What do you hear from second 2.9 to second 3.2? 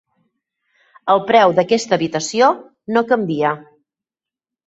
no